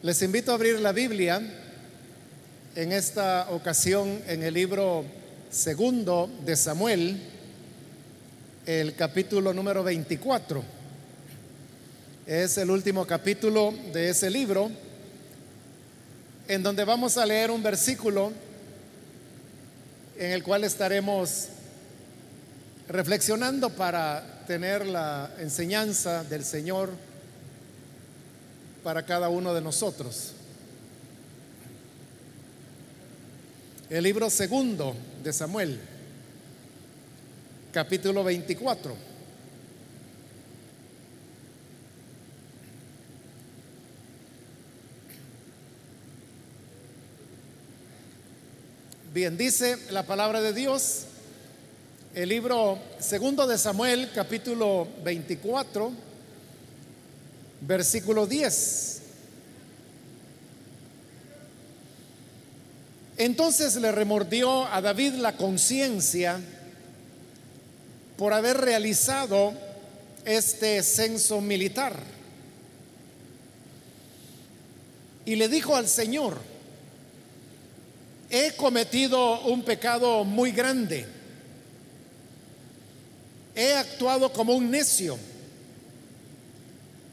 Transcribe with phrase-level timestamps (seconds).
[0.00, 1.42] Les invito a abrir la Biblia
[2.76, 5.04] en esta ocasión en el libro
[5.50, 7.20] segundo de Samuel,
[8.64, 10.62] el capítulo número 24.
[12.28, 14.70] Es el último capítulo de ese libro
[16.46, 18.30] en donde vamos a leer un versículo
[20.16, 21.48] en el cual estaremos
[22.86, 27.07] reflexionando para tener la enseñanza del Señor
[28.88, 30.32] para cada uno de nosotros.
[33.90, 35.78] El libro segundo de Samuel,
[37.70, 38.96] capítulo 24.
[49.12, 51.02] Bien, dice la palabra de Dios,
[52.14, 56.07] el libro segundo de Samuel, capítulo 24,
[57.60, 59.02] versículo 10.
[63.18, 66.40] Entonces le remordió a David la conciencia
[68.16, 69.52] por haber realizado
[70.24, 71.98] este censo militar.
[75.24, 76.38] Y le dijo al Señor,
[78.30, 81.06] he cometido un pecado muy grande,
[83.54, 85.18] he actuado como un necio.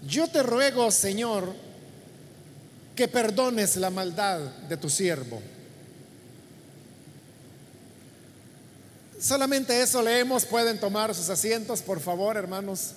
[0.08, 1.54] Yo te ruego, Señor,
[2.96, 4.40] que perdones la maldad
[4.70, 5.42] de tu siervo.
[9.20, 12.92] Solamente eso leemos, pueden tomar sus asientos, por favor, hermanos.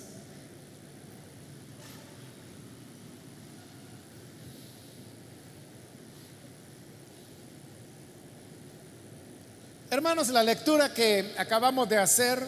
[9.89, 12.45] Hermanos, la lectura que acabamos de hacer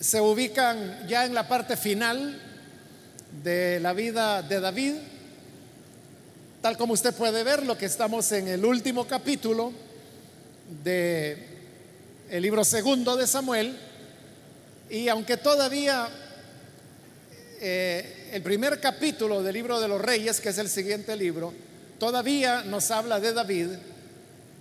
[0.00, 2.47] se ubican ya en la parte final
[3.42, 4.94] de la vida de David.
[6.60, 9.72] Tal como usted puede ver, lo que estamos en el último capítulo
[10.82, 11.46] de
[12.30, 13.78] el libro segundo de Samuel.
[14.90, 16.08] Y aunque todavía
[17.60, 21.52] eh, el primer capítulo del libro de los reyes, que es el siguiente libro,
[21.98, 23.68] todavía nos habla de David,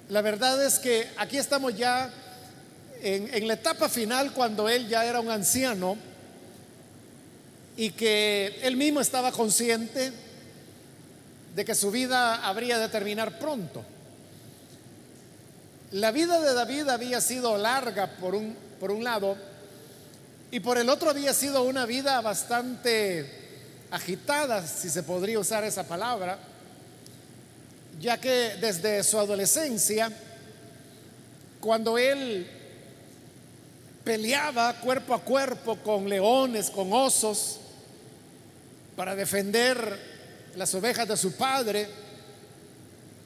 [0.10, 2.12] la verdad es que aquí estamos ya
[3.02, 5.98] en, en la etapa final cuando él ya era un anciano
[7.78, 10.12] y que él mismo estaba consciente
[11.56, 13.84] de que su vida habría de terminar pronto.
[15.92, 19.38] La vida de David había sido larga por un, por un lado
[20.52, 23.32] y por el otro había sido una vida bastante
[23.92, 26.38] agitada, si se podría usar esa palabra
[28.00, 30.12] ya que desde su adolescencia,
[31.60, 32.48] cuando él
[34.04, 37.60] peleaba cuerpo a cuerpo con leones, con osos,
[38.98, 39.98] para defender
[40.56, 41.88] las ovejas de su padre,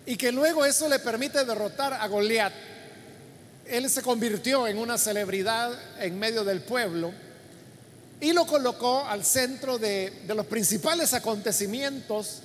[0.05, 2.51] y que luego eso le permite derrotar a Goliat,
[3.65, 5.71] él se convirtió en una celebridad
[6.01, 7.13] en medio del pueblo
[8.19, 12.39] y lo colocó al centro de, los principales acontecimientos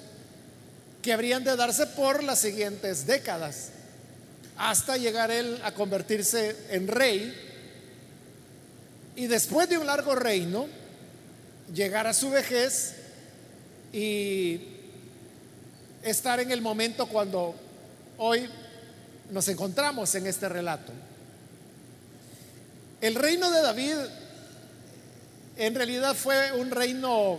[1.02, 3.70] que habrían de darse por las siguientes décadas,
[4.56, 7.34] hasta llegar él a convertirse en rey
[9.16, 10.68] y después de un largo reino,
[11.74, 12.94] llegar a su vejez
[13.96, 14.60] y
[16.02, 17.54] estar en el momento cuando
[18.18, 18.46] hoy
[19.30, 20.92] nos encontramos en este relato.
[23.00, 23.96] El reino de David
[25.56, 27.38] en realidad fue un reino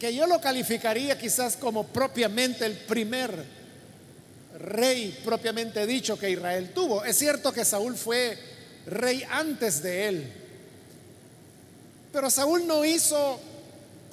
[0.00, 3.44] que, yo lo calificaría quizás como propiamente el primer
[4.58, 7.04] rey propiamente dicho que Israel tuvo.
[7.04, 8.36] Es cierto que Saúl fue
[8.86, 10.32] rey antes de él,
[12.12, 13.40] pero Saúl no hizo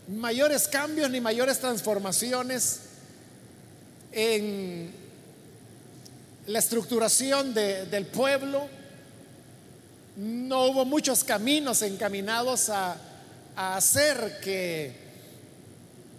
[0.08, 2.80] mayores cambios ni mayores transformaciones
[4.12, 4.92] en
[6.48, 8.68] la estructuración del pueblo.
[10.16, 12.98] No hubo muchos caminos encaminados a
[13.56, 15.04] hacer que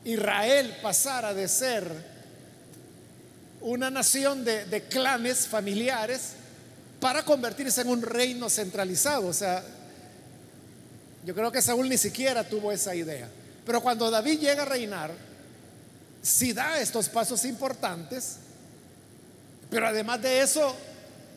[0.05, 2.15] Israel pasara de ser
[3.65, 6.33] una nación de, clanes familiares
[7.01, 9.27] para convertirse en un reino centralizado.
[9.27, 9.65] O sea,
[11.25, 13.29] yo creo que Saúl ni siquiera tuvo esa idea.
[13.65, 15.13] Pero cuando David llega a reinar,
[16.23, 18.37] si da estos pasos importantes,
[19.71, 20.75] pero además de eso,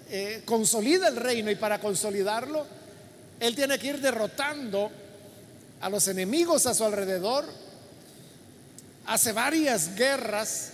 [0.10, 2.66] eh, consolida el reino y para consolidarlo,
[3.40, 4.92] él tiene que ir derrotando
[5.82, 7.46] a los enemigos a su alrededor
[9.06, 10.72] hace varias guerras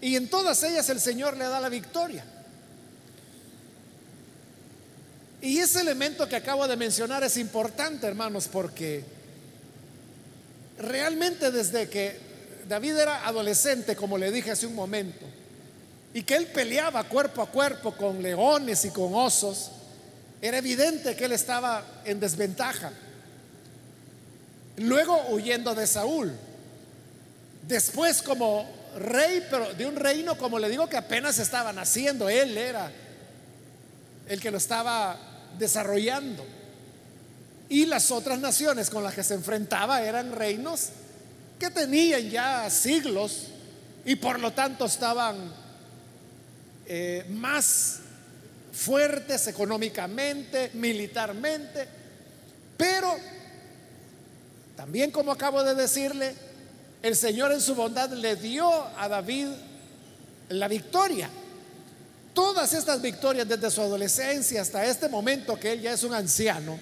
[0.00, 2.24] y en todas ellas el Señor le da la victoria.
[5.42, 9.04] Y ese elemento que acabo de mencionar es importante, hermanos, porque
[10.78, 12.18] realmente desde que
[12.68, 15.24] David era adolescente, como le dije hace un momento,
[16.14, 19.70] y que él peleaba cuerpo a cuerpo con leones y con osos,
[20.40, 22.92] era evidente que él estaba en desventaja.
[24.78, 26.32] Luego huyendo de Saúl.
[27.66, 28.66] Después como
[28.98, 32.28] rey, pero de un reino, como le digo, que apenas estaba naciendo.
[32.28, 32.90] Él era
[34.28, 35.18] el que lo estaba
[35.58, 36.44] desarrollando.
[37.68, 40.90] Y las otras naciones con las que se enfrentaba eran reinos
[41.58, 43.48] que tenían ya siglos
[44.04, 45.52] y por lo tanto estaban
[46.86, 48.00] eh, más
[48.72, 51.88] fuertes económicamente, militarmente,
[52.76, 53.12] pero
[54.76, 56.34] también como acabo de decirle,
[57.02, 59.48] el Señor en su bondad le dio a David
[60.50, 61.30] la victoria.
[62.34, 66.78] Todas estas victorias desde su adolescencia hasta este momento que él ya es un anciano,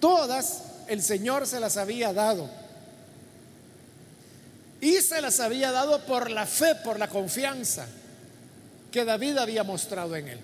[0.00, 2.48] todas el Señor se las había dado.
[4.80, 7.86] Y se las había dado por la fe, por la confianza
[8.90, 10.40] que David había mostrado en él.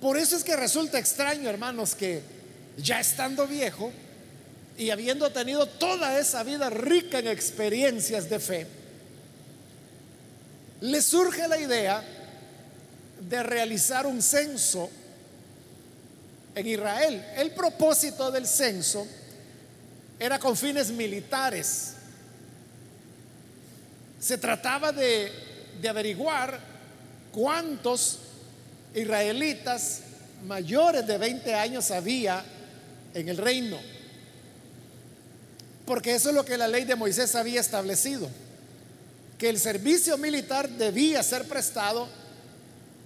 [0.00, 2.22] Por eso es que resulta extraño, hermanos, que
[2.76, 3.92] ya estando viejo
[4.78, 8.66] y habiendo tenido toda esa vida rica en experiencias de fe,
[10.80, 12.02] le surge la idea
[13.20, 14.90] de realizar un censo
[16.54, 17.24] en Israel.
[17.36, 19.06] El propósito del censo
[20.18, 21.94] era con fines militares.
[24.20, 25.32] Se trataba de,
[25.88, 26.60] averiguar
[27.32, 28.18] cuántos
[28.94, 30.00] israelitas
[30.46, 32.44] mayores de 20 años había
[33.14, 33.78] en el reino.
[35.86, 38.28] Porque eso es lo que la ley de Moisés había establecido,
[39.38, 42.06] que el servicio militar debía ser prestado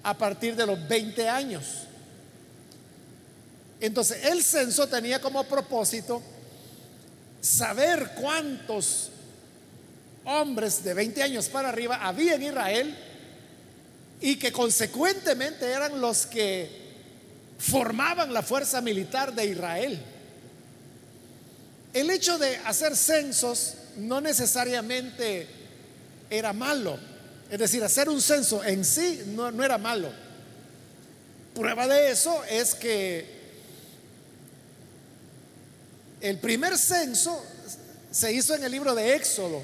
[0.03, 1.85] a partir de los 20 años.
[3.85, 6.23] Entonces el censo tenía como propósito
[7.43, 9.11] saber cuántos
[10.25, 12.97] hombres de 20 años para arriba había en Israel
[14.23, 16.71] y que consecuentemente eran los que
[17.59, 20.01] formaban la fuerza militar de Israel.
[21.93, 25.47] El hecho de hacer censos no necesariamente
[26.31, 26.99] era malo,
[27.51, 30.11] es decir, hacer un censo en sí no, no era malo.
[31.55, 33.44] Prueba de eso es que
[36.25, 37.39] el primer censo
[38.11, 39.63] se hizo en el libro de Éxodo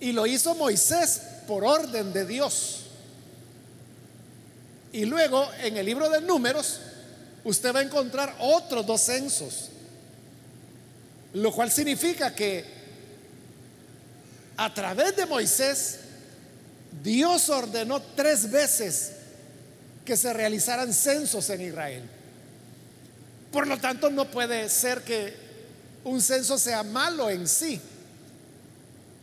[0.00, 2.86] y lo hizo Moisés por orden de Dios.
[4.92, 6.80] Y luego en el libro de números
[7.44, 9.68] usted va a encontrar otros dos censos,
[11.34, 12.64] lo cual significa que
[14.56, 16.00] a través de Moisés
[17.00, 19.12] Dios ordenó tres veces
[20.04, 22.17] que se realizaran censos en Israel.
[23.52, 25.34] Por lo tanto, no puede ser que
[26.04, 27.80] un censo sea malo en sí,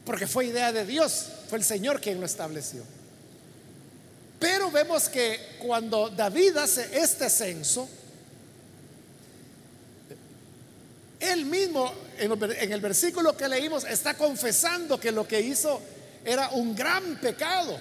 [0.06, 2.84] porque fue idea de Dios, fue el Señor quien lo estableció.
[4.40, 7.88] Pero vemos que cuando David hace este censo,
[11.20, 15.82] él mismo en el versículo que leímos está confesando que lo que hizo
[16.24, 17.78] era un gran pecado.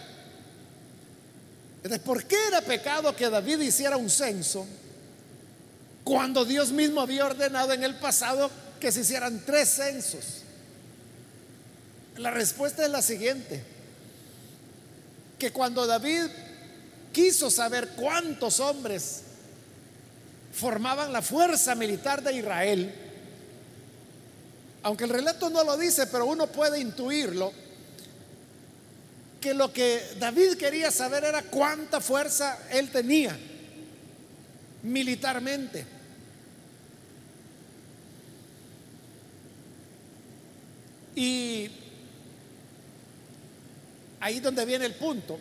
[2.05, 4.67] ¿por qué era pecado que David hiciera un censo
[6.05, 10.43] cuando Dios mismo había ordenado en el pasado que se hicieran tres censos?
[12.19, 13.65] La respuesta es la siguiente,
[15.39, 16.27] que cuando David
[17.13, 19.23] quiso saber cuántos hombres
[20.53, 22.95] formaban la fuerza militar de Israel,
[24.83, 27.53] aunque el relato no lo dice, pero uno puede intuirlo,
[29.41, 33.37] que lo que David quería saber era cuánta fuerza él tenía
[34.85, 35.85] militarmente.
[41.17, 41.71] Y
[44.21, 45.39] ahí donde viene el punto.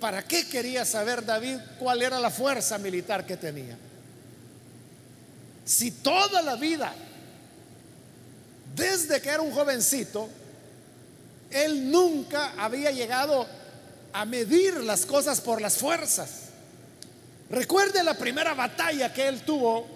[0.00, 3.78] ¿Para qué quería saber David cuál era la fuerza militar que tenía?
[5.64, 6.92] Si toda la vida,
[8.74, 10.28] desde que era un jovencito,
[11.50, 13.46] él nunca había llegado
[14.12, 16.41] a medir las cosas por las fuerzas.
[17.52, 19.86] Recuerde la primera batalla que él tuvo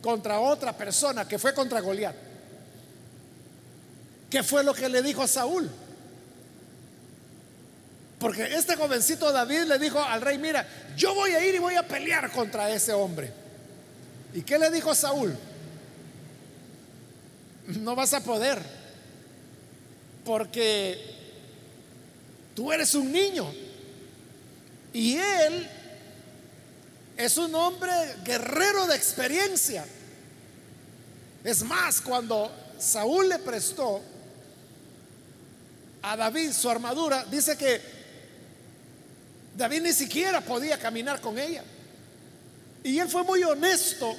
[0.00, 2.16] contra otra persona, que fue contra Goliat.
[4.30, 5.70] ¿Qué fue lo que le dijo a Saúl?
[8.18, 10.66] Porque este jovencito David le dijo al rey, mira,
[10.96, 13.30] yo voy a ir y voy a pelear contra ese hombre.
[14.32, 15.36] ¿Y qué le dijo Saúl?
[17.66, 18.62] No vas a poder,
[20.24, 20.98] porque
[22.54, 23.52] tú eres un niño.
[24.94, 25.68] Y él
[27.18, 27.90] es un hombre
[28.24, 29.84] guerrero de experiencia.
[31.42, 34.00] Es más, cuando Saúl le prestó
[36.00, 37.80] a David su armadura, dice que
[39.56, 41.64] David ni siquiera podía caminar con ella.
[42.84, 44.14] Y él fue muy honesto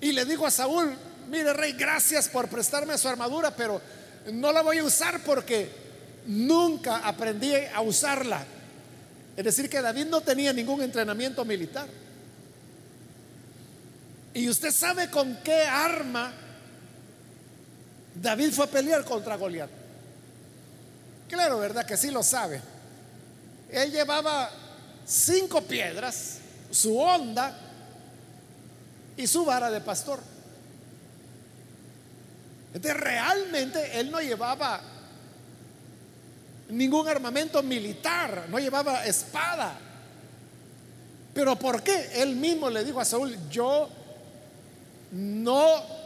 [0.00, 0.96] y le dijo a Saúl,
[1.28, 3.78] mire rey, gracias por prestarme su armadura, pero
[4.32, 5.70] no la voy a usar porque
[6.26, 8.42] nunca aprendí a usarla.
[9.36, 11.88] Es decir, que David no tenía ningún entrenamiento militar.
[14.34, 16.32] Y usted sabe con qué arma
[18.14, 19.70] David fue a pelear contra Goliat.
[21.28, 21.86] Claro, ¿verdad?
[21.86, 22.60] Que sí lo sabe.
[23.70, 24.50] Él llevaba
[25.06, 26.38] cinco piedras,
[26.70, 27.56] su onda
[29.16, 30.20] y su vara de pastor.
[32.74, 34.80] Entonces realmente él no llevaba
[36.72, 39.78] ningún armamento militar, no llevaba espada.
[41.34, 42.10] Pero ¿por qué?
[42.14, 43.88] Él mismo le dijo a Saúl, yo
[45.12, 46.02] no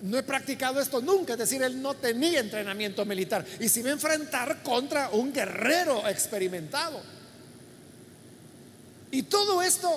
[0.00, 3.88] no he practicado esto nunca, es decir, él no tenía entrenamiento militar y se iba
[3.90, 7.00] a enfrentar contra un guerrero experimentado.
[9.10, 9.90] Y todo esto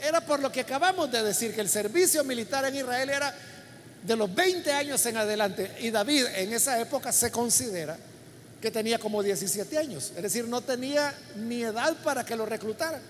[0.00, 3.32] era por lo que acabamos de decir, que el servicio militar en Israel era
[4.02, 5.76] de los 20 años en adelante.
[5.80, 7.96] Y David en esa época se considera
[8.60, 10.12] que tenía como 17 años.
[10.16, 13.02] Es decir, no tenía ni edad para que lo reclutaran.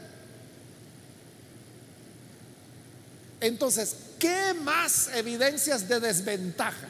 [3.40, 6.88] Entonces, ¿qué más evidencias de desventaja?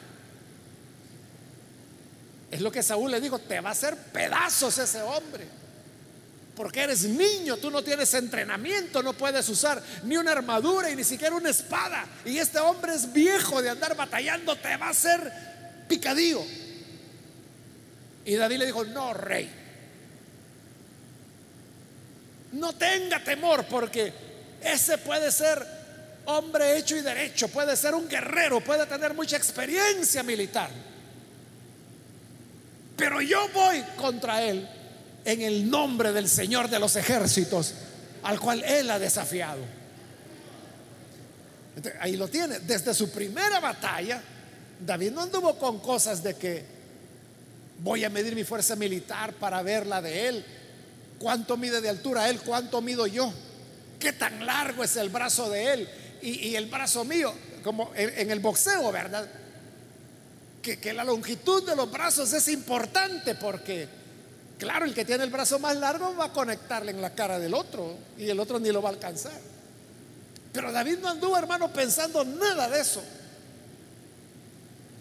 [2.51, 5.47] Es lo que Saúl le dijo, te va a hacer pedazos ese hombre.
[6.55, 11.05] Porque eres niño, tú no tienes entrenamiento, no puedes usar ni una armadura y ni
[11.05, 12.05] siquiera una espada.
[12.25, 15.31] Y este hombre es viejo de andar batallando, te va a hacer
[15.87, 16.43] picadillo.
[18.25, 19.49] Y David le dijo, no, rey,
[22.53, 24.13] no tenga temor porque
[24.61, 25.65] ese puede ser
[26.25, 30.69] hombre hecho y derecho, puede ser un guerrero, puede tener mucha experiencia militar.
[32.95, 34.67] Pero yo voy contra él
[35.25, 37.73] en el nombre del Señor de los ejércitos,
[38.23, 39.61] al cual Él ha desafiado.
[41.99, 42.59] ahí lo tiene.
[42.59, 44.21] Desde su primera batalla,
[44.79, 46.65] David no anduvo con cosas de que
[47.83, 50.45] voy a medir mi fuerza militar para ver la de Él.
[51.19, 52.39] ¿Cuánto mide de altura Él?
[52.41, 53.31] ¿Cuánto mido yo?
[53.99, 55.89] ¿Qué tan largo es el brazo de Él?
[56.21, 57.33] Y, el brazo mío,
[57.63, 59.27] como en, el boxeo, ¿verdad?
[60.61, 64.01] Que, que la longitud de los brazos es importante porque
[64.61, 67.55] Claro, el que tiene el brazo más largo va a conectarle en la cara del
[67.55, 69.31] otro y el otro ni lo va a alcanzar.
[70.53, 73.01] Pero David no anduvo, hermano, pensando nada de eso.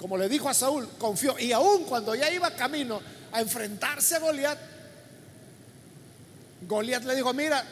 [0.00, 1.38] Como le dijo a Saúl, confió.
[1.38, 3.02] Y aún cuando ya iba camino
[3.32, 4.58] a enfrentarse a Goliat,
[6.62, 7.62] Goliat le dijo, mira,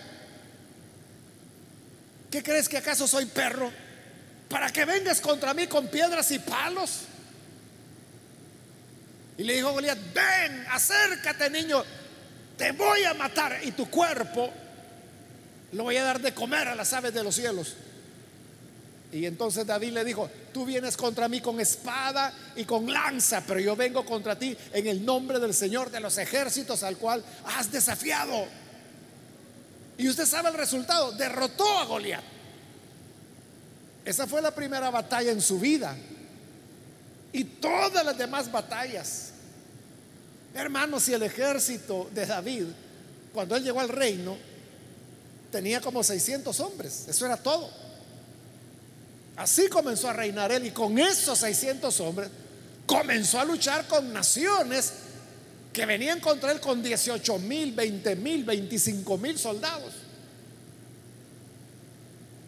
[2.30, 3.73] ¿qué crees que acaso soy perro?
[4.50, 7.04] Para que vengas contra mí con piedras y palos.
[9.38, 11.82] Y le dijo Goliat, ven, acércate niño,
[12.58, 14.52] te voy a matar y tu cuerpo
[15.73, 17.75] lo voy a dar de comer a las aves de los cielos.
[19.11, 23.59] Y entonces David le dijo, tú vienes contra mí con espada y con lanza, pero
[23.59, 27.73] yo vengo contra ti en el nombre del Señor de los ejércitos al cual has
[27.73, 28.47] desafiado.
[29.97, 32.23] Y usted sabe el resultado, derrotó a Goliat.
[34.05, 35.97] Esa fue la primera batalla en su vida
[37.33, 39.31] y todas las demás batallas.
[40.55, 42.65] Hermanos, si el ejército de David,
[43.33, 44.37] cuando él llegó al reino,
[45.50, 47.88] tenía como 600 hombres, eso era todo.
[49.38, 52.28] Así comenzó a reinar él y con esos 600 hombres
[52.87, 54.92] comenzó a luchar con naciones
[55.73, 59.95] que venían contra él con 18 mil, 20 mil, 25 mil soldados.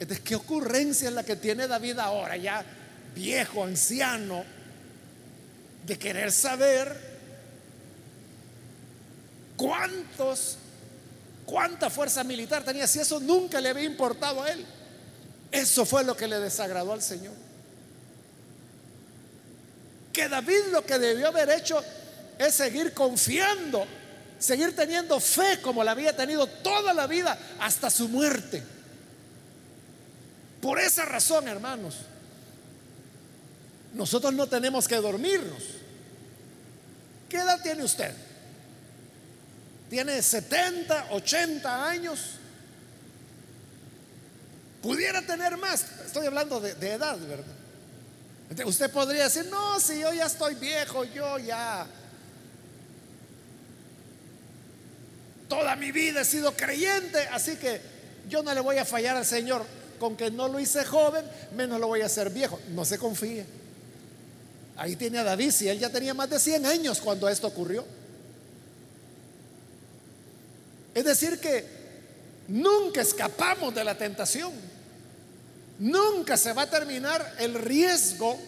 [0.01, 2.65] Entonces, ¿qué ocurrencia es la que tiene David ahora, ya
[3.15, 4.43] viejo, anciano,
[5.87, 7.11] de querer saber
[9.57, 10.57] cuántos,
[11.47, 14.67] cuánta fuerza militar tenía, si eso nunca le había importado a él.
[15.51, 17.35] Eso fue lo que le desagradó al Señor.
[20.13, 21.83] Que David lo que debió haber hecho
[22.39, 23.87] es seguir confiando,
[24.39, 28.63] seguir teniendo fe como la había tenido toda la vida hasta su muerte.
[30.61, 31.97] Por esa razón, hermanos,
[33.95, 35.63] nosotros no tenemos que dormirnos.
[37.29, 38.13] ¿Qué edad tiene usted?
[39.89, 42.40] ¿Tiene 70, 80 años?
[44.83, 45.85] Pudiera tener más.
[46.07, 48.67] Estoy hablando de, edad, ¿verdad?
[48.67, 51.87] usted podría decir, no, si yo ya estoy viejo, yo ya...
[55.49, 57.81] Toda mi vida he sido creyente, así que
[58.29, 59.65] yo no le voy a fallar al Señor.
[59.99, 62.59] Con que no lo hice joven, menos lo voy a hacer viejo.
[62.71, 63.45] No se confíe.
[64.77, 67.85] Ahí tiene a David, si él ya tenía más de 100 años cuando esto ocurrió.
[70.95, 71.67] Es decir, que
[72.49, 74.70] nunca escapamos de la tentación.
[75.81, 78.39] Nunca se va a terminar el riesgo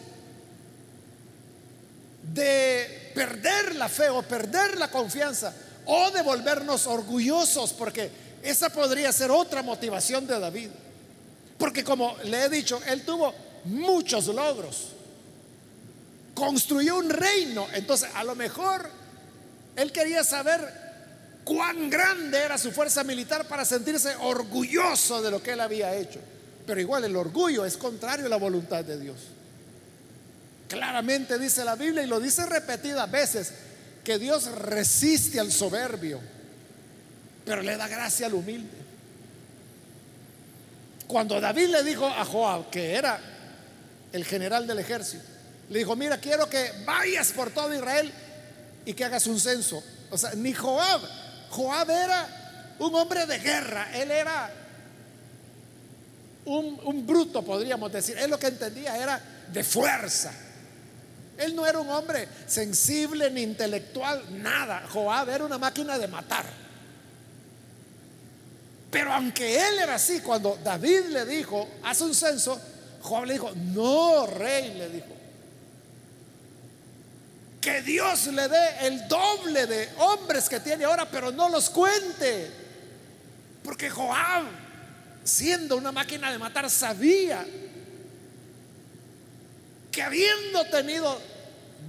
[2.31, 5.53] de perder la fe o perder la confianza
[5.85, 8.11] o de volvernos orgullosos, porque
[8.43, 10.69] esa podría ser otra motivación de David.
[11.57, 13.33] Porque como le he dicho, él tuvo
[13.65, 14.89] muchos logros.
[16.35, 17.67] Construyó un reino.
[17.73, 18.87] Entonces, a lo mejor
[19.75, 20.61] él quería saber
[21.43, 26.19] cuán grande era su fuerza militar para sentirse orgulloso de lo que él había hecho.
[26.65, 29.17] Pero igual el orgullo es contrario a la voluntad de Dios.
[30.67, 33.53] Claramente dice la Biblia y lo dice repetidas veces
[34.03, 36.19] que Dios resiste al soberbio,
[37.45, 38.77] pero le da gracia al humilde.
[41.07, 43.19] Cuando David le dijo a Joab, que era
[44.11, 45.23] el general del ejército,
[45.69, 48.11] le dijo, mira, quiero que vayas por todo Israel
[48.85, 49.83] y que hagas un censo.
[50.09, 51.01] O sea, ni Joab,
[51.49, 54.51] Joab era un hombre de guerra, él era
[56.45, 58.17] un, bruto, podríamos decir.
[58.17, 59.21] Él lo que entendía era
[59.51, 60.31] de fuerza.
[61.37, 64.85] Él no era un hombre sensible ni intelectual, nada.
[64.91, 66.45] Joab era una máquina de matar.
[68.91, 72.59] Pero aunque él era así, cuando David le dijo, haz un censo,
[73.01, 75.07] Joab le dijo, no, rey, le dijo,
[77.59, 82.51] que Dios le dé el doble de hombres que tiene ahora, pero no los cuente.
[83.63, 84.43] Porque Joab,
[85.23, 87.45] siendo una máquina de matar, sabía
[89.91, 91.19] que habiendo tenido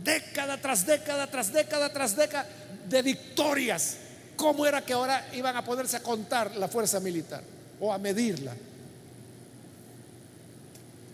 [0.04, 2.46] década tras década, tras década, tras década
[2.88, 3.96] de victorias,
[4.36, 7.42] ¿cómo era que ahora iban a poderse a contar la fuerza militar
[7.80, 8.54] o a medirla?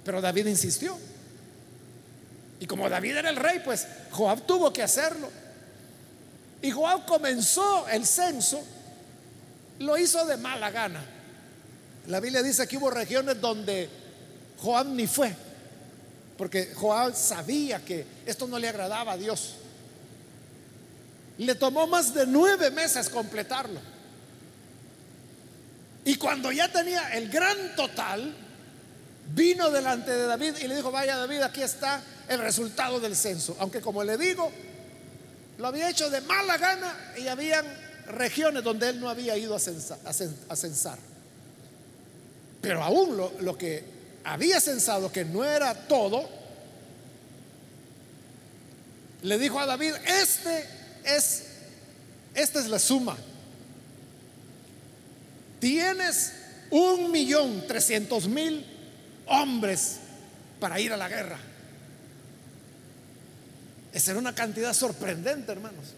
[0.05, 0.99] Pero David insistió.
[2.59, 5.31] Y como David era el rey, pues Joab tuvo que hacerlo.
[6.61, 8.63] Y Joab comenzó el censo,
[9.79, 11.20] lo hizo de mala gana.
[12.11, 13.89] La Biblia dice que hubo regiones donde
[14.59, 15.35] Joab ni fue
[16.41, 19.57] porque Joab sabía que esto no le agradaba a Dios.
[21.37, 23.79] Le tomó más de nueve meses completarlo.
[26.07, 28.35] Y cuando ya tenía el gran total,
[29.35, 33.55] vino delante de David y le dijo, vaya David, aquí está el resultado del censo.
[33.61, 34.51] Aunque como le digo,
[35.59, 37.67] lo había hecho de mala gana y habían
[38.07, 40.99] regiones donde él no había ido a censar.
[42.61, 43.85] Pero aún lo, que
[44.25, 46.29] había censado que no era todo,
[49.23, 50.67] le dijo a David, este
[51.05, 51.45] es,
[52.35, 53.17] esta es la suma.
[55.59, 56.33] Tienes
[56.71, 58.65] un millón trescientos mil
[59.27, 59.97] hombres
[60.59, 61.39] para ir a la guerra.
[63.93, 65.95] Esa era una cantidad sorprendente, hermanos.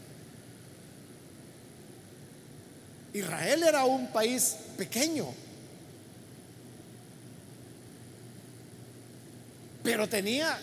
[3.12, 5.26] Israel era un país pequeño,
[9.82, 10.58] pero tenía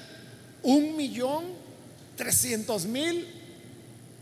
[0.64, 1.46] un millón
[2.16, 3.28] trescientos mil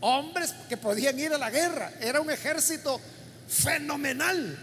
[0.00, 1.92] hombres que podían ir a la guerra.
[2.00, 3.00] Era un ejército
[3.48, 4.56] fenomenal.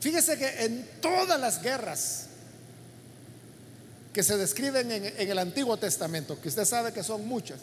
[0.00, 2.26] Fíjese que en todas las guerras
[4.12, 7.58] que se describen en, el Antiguo Testamento, que usted sabe que son muchas,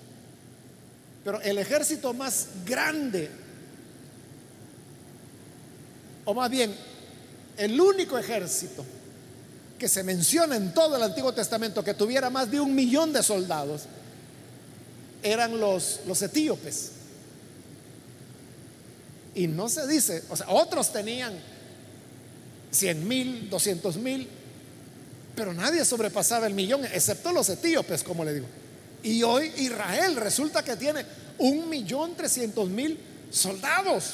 [1.24, 3.30] pero el ejército más grande,
[6.26, 6.76] o más bien,
[7.58, 8.84] el único ejército
[9.82, 13.24] que se menciona en todo el Antiguo Testamento que tuviera más de un millón de
[13.24, 13.86] soldados
[15.24, 16.92] eran los, los etíopes.
[19.34, 21.34] Y no se dice, o sea, otros tenían
[22.70, 24.28] 100 mil, 200 mil,
[25.36, 28.46] pero nadie sobrepasaba el millón, excepto los etíopes, como le digo.
[29.02, 31.04] Y hoy Israel resulta que tiene
[31.40, 33.00] un millón trescientos mil
[33.32, 34.14] soldados.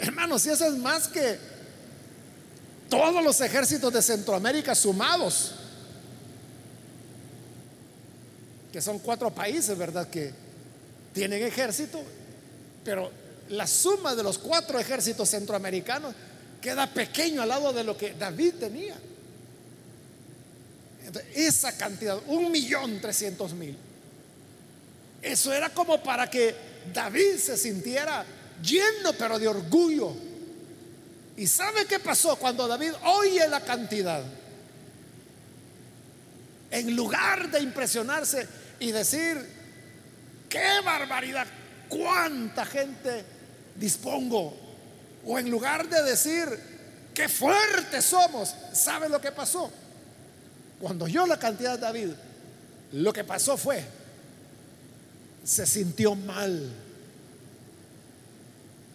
[0.00, 1.49] Hermanos, si eso es más que
[2.90, 5.52] todos los ejércitos de Centroamérica sumados,
[8.72, 10.10] que son cuatro países, ¿verdad?
[10.10, 10.32] Que
[11.14, 12.02] tienen ejército,
[12.84, 13.10] pero
[13.48, 16.14] la suma de los cuatro ejércitos centroamericanos
[16.60, 18.96] queda pequeño al lado de lo que David tenía.
[21.34, 23.76] esa cantidad, un millón trescientos mil,
[25.22, 26.54] eso era como para que
[26.92, 28.24] David se sintiera
[28.62, 30.29] lleno, pero de orgullo
[31.36, 34.22] ¿Y sabe qué pasó cuando David oye la cantidad?
[36.70, 38.46] En lugar de impresionarse
[38.78, 39.36] y decir,
[40.48, 41.46] qué barbaridad,
[41.88, 43.24] cuánta gente
[43.76, 44.54] dispongo.
[45.24, 46.46] O en lugar de decir,
[47.14, 49.70] qué fuertes somos, ¿sabe lo que pasó?
[50.80, 52.10] Cuando oyó la cantidad de David,
[52.92, 53.84] Lo que pasó fue,
[55.44, 56.72] se sintió mal,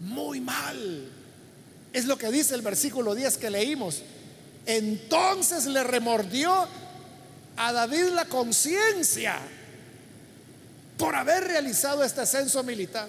[0.02, 1.12] muy mal.
[1.96, 4.02] Es lo que dice el versículo 10 que leímos.
[4.66, 6.68] Entonces le remordió
[7.56, 9.38] a David la conciencia
[10.98, 13.08] por haber realizado este censo militar.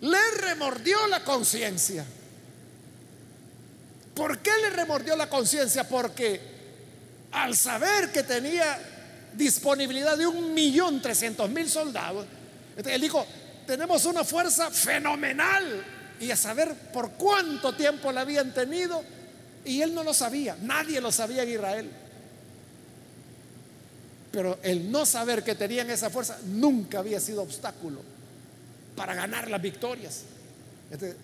[0.00, 2.06] Le remordió la conciencia.
[4.14, 5.86] ¿Por qué le remordió la conciencia?
[5.86, 6.40] Porque
[7.32, 8.80] al saber que tenía
[9.34, 12.24] disponibilidad de un millón trescientos mil soldados,
[12.82, 13.26] él dijo,
[13.66, 19.02] tenemos una fuerza fenomenal y a saber por cuánto tiempo la habían tenido
[19.64, 21.90] y él no lo sabía, nadie lo sabía en Israel.
[24.30, 28.00] Pero el no saber que tenían esa fuerza nunca había sido obstáculo
[28.94, 30.22] para ganar las victorias.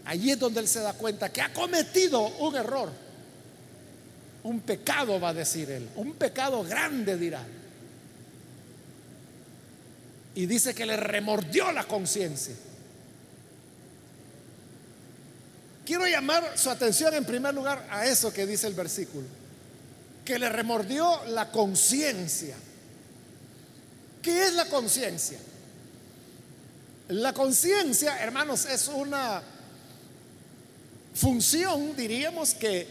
[0.05, 2.91] allí es donde él se da cuenta que ha cometido un error.
[4.43, 5.89] Un pecado, va a decir él.
[5.95, 7.45] Un pecado grande, dirá.
[10.35, 12.55] Y dice que le remordió la conciencia.
[15.89, 19.27] Quiero llamar su atención en primer lugar a eso que dice el versículo.
[20.23, 22.55] Que le remordió la conciencia.
[24.21, 25.39] ¿Qué es la conciencia?
[27.09, 29.43] La conciencia, hermanos, es una
[31.15, 32.87] función, diríamos, que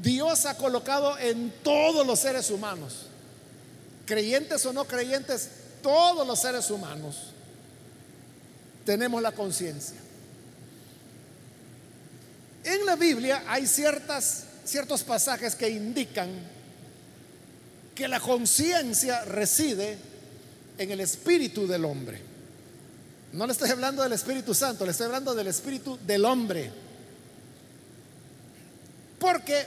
[0.00, 3.06] Dios ha colocado en todos los seres humanos,
[4.06, 5.50] creyentes o no creyentes,
[5.82, 7.32] todos los seres humanos
[8.84, 10.05] tenemos la conciencia.
[12.66, 16.28] En la Biblia hay ciertas, ciertos pasajes que indican
[17.94, 19.96] que la conciencia reside
[20.76, 22.20] en el espíritu del hombre.
[23.34, 26.72] No le estoy hablando del Espíritu Santo, le estoy hablando del espíritu del hombre.
[29.20, 29.64] Porque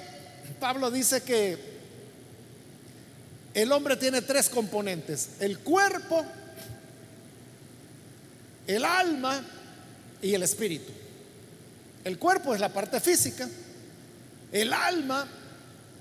[0.59, 1.57] Pablo dice que
[3.53, 6.25] el hombre tiene tres componentes, el cuerpo,
[8.67, 9.41] el alma
[10.21, 10.98] y el espíritu.
[12.03, 13.47] El cuerpo es la parte física,
[14.51, 15.27] el alma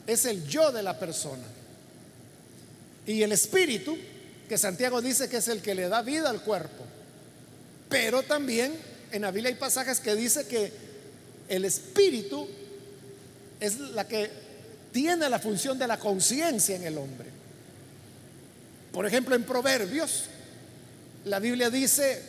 [0.06, 1.44] es el yo de la persona
[3.08, 3.96] y el espíritu
[4.48, 6.84] que Santiago dice que es el que le da vida al cuerpo.
[7.88, 8.74] Pero también
[9.10, 10.70] en la Biblia hay pasajes que dice que
[11.48, 12.46] el espíritu
[13.60, 14.30] es la que
[14.92, 17.28] tiene la función de la conciencia en el hombre.
[18.92, 20.24] Por ejemplo, en Proverbios,
[21.24, 22.22] la Biblia dice,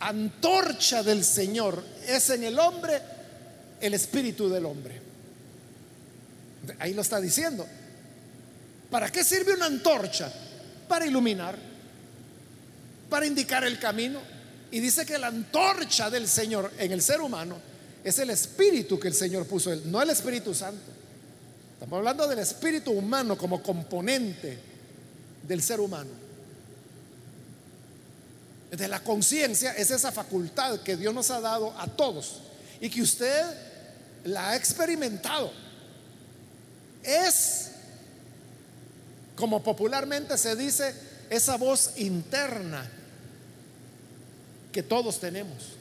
[0.00, 3.00] antorcha del Señor es en el hombre
[3.80, 5.00] el espíritu del hombre.
[6.78, 7.66] Ahí lo está diciendo.
[8.90, 10.32] ¿Para qué sirve una antorcha?
[10.86, 11.56] para iluminar,
[13.08, 14.20] para indicar el camino.
[14.70, 17.56] Y dice que la antorcha del Señor en el ser humano
[18.02, 20.92] es el espíritu que el Señor puso, no el Espíritu Santo.
[21.74, 24.58] Estamos hablando del espíritu humano como componente
[25.46, 26.10] del ser humano.
[28.70, 32.40] De la conciencia es esa facultad que Dios nos ha dado a todos
[32.80, 33.44] y que usted
[34.24, 35.52] la ha experimentado.
[37.02, 37.70] Es
[39.36, 40.94] como popularmente se dice,
[41.28, 42.88] esa voz interna
[44.72, 45.76] que todos tenemos.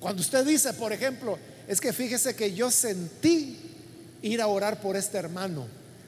[0.00, 3.58] Cuando usted dice, por ejemplo, es que fíjese que yo sentí
[4.22, 5.66] ir a orar por este hermano.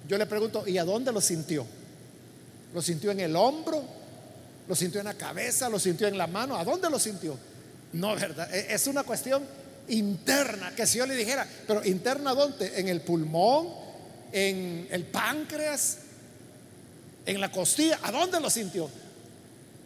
[0.09, 1.67] Yo le pregunto, ¿y a dónde lo sintió?
[2.75, 3.83] ¿Lo sintió en el hombro?
[4.69, 5.69] ¿Lo sintió en la cabeza?
[5.69, 6.57] ¿Lo sintió en la mano?
[6.57, 7.39] ¿A dónde lo sintió?
[7.95, 8.55] No, ¿verdad?
[8.55, 9.43] E-, es una cuestión
[9.89, 12.79] interna, que si yo le dijera, pero interna dónde?
[12.79, 13.89] ¿En el pulmón?
[14.33, 15.99] en el páncreas,
[17.27, 17.99] en la costilla.
[18.03, 18.91] ¿A dónde lo sintió?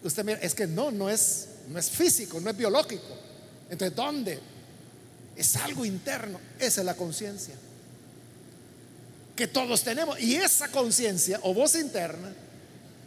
[0.03, 3.17] Usted mira, es que no, no es, no es físico, no es biológico.
[3.71, 4.39] Entonces, ¿dónde?
[5.37, 6.41] Es algo interno.
[6.59, 7.55] Esa es la conciencia.
[9.37, 10.21] Que todos tenemos.
[10.21, 12.33] Y esa conciencia o voz interna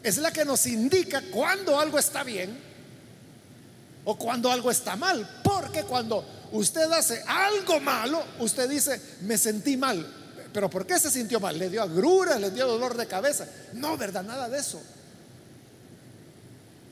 [0.06, 2.56] es la que nos indica cuando algo está bien
[4.04, 5.42] o cuando algo está mal.
[5.44, 10.06] Porque cuando usted hace algo malo, usted dice, me sentí mal.
[10.54, 11.58] Pero ¿por qué se sintió mal?
[11.58, 12.38] ¿Le dio agrura?
[12.38, 13.48] ¿Le dio dolor de cabeza?
[13.74, 14.22] No, ¿verdad?
[14.22, 14.80] Nada de eso.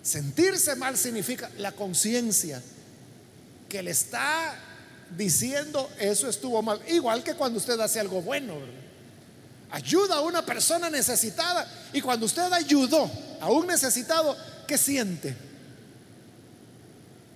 [0.02, 2.64] Sentirse mal significa la conciencia
[3.70, 4.56] que le está
[5.16, 6.82] diciendo eso estuvo mal.
[6.88, 8.83] Igual que cuando usted hace algo bueno.
[9.74, 13.10] Ayuda a una persona necesitada y cuando usted ayudó
[13.42, 15.36] a un necesitado, ¿qué siente?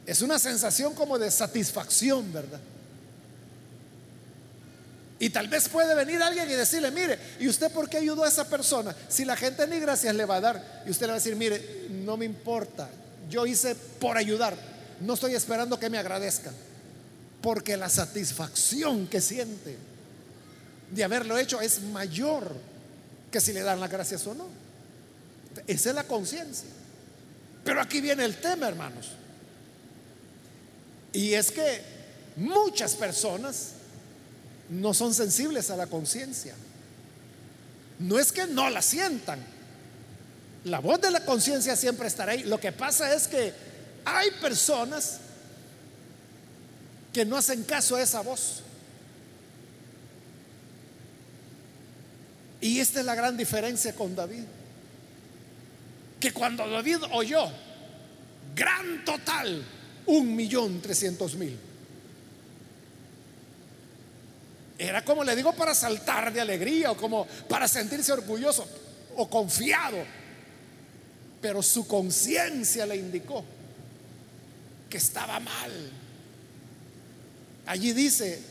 [0.06, 2.60] Es una sensación como de satisfacción, ¿verdad?
[5.17, 8.28] Y tal vez puede venir alguien y decirle, mire, ¿y usted por qué ayudó a
[8.28, 8.95] esa persona?
[9.10, 11.36] Si la gente ni gracias le va a dar, y usted le va a decir,
[11.36, 12.88] mire, no me importa,
[13.32, 14.56] yo hice por ayudar,
[15.02, 16.52] no estoy esperando que me agradezca,
[17.41, 19.97] porque la satisfacción que siente
[20.91, 22.52] de haberlo hecho es mayor
[23.32, 24.47] que si le dan las gracias o no.
[25.67, 26.69] Esa es la conciencia.
[27.63, 29.10] Pero aquí viene el tema, hermanos.
[31.12, 31.82] Y es que
[32.38, 33.71] muchas personas
[34.69, 36.54] no son sensibles a la conciencia.
[38.00, 39.39] No es que no la sientan.
[40.63, 42.43] La voz de la conciencia siempre estará ahí.
[42.43, 43.54] Lo que pasa es que
[44.06, 45.19] hay personas
[47.12, 48.63] que no hacen caso a esa voz.
[52.68, 54.44] Y esta es la gran diferencia con David.
[56.20, 57.50] Que cuando David oyó,
[58.54, 59.64] gran total,
[60.08, 61.58] un millón trescientos mil.
[64.78, 68.68] Era como le digo para saltar de alegría o como para sentirse orgulloso
[69.16, 70.04] o confiado.
[71.40, 73.46] Pero su conciencia le indicó
[74.90, 75.72] que estaba mal.
[77.66, 78.42] Allí dice,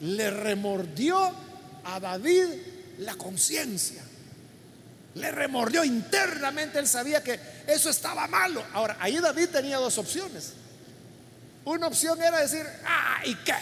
[0.00, 1.53] le remordió
[1.84, 2.46] a David
[2.98, 4.02] la conciencia.
[5.14, 8.64] Le remordió internamente, él sabía que eso estaba malo.
[8.72, 10.54] Ahora, ahí David tenía dos opciones.
[11.64, 13.54] Una opción era decir, ah, ¿y qué?